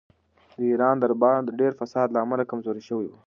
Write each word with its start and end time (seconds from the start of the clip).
د 0.57 0.59
ایران 0.71 0.95
دربار 0.99 1.39
د 1.45 1.49
ډېر 1.59 1.71
فساد 1.79 2.07
له 2.11 2.19
امله 2.25 2.43
کمزوری 2.51 2.83
شوی 2.89 3.05
و. 3.09 3.13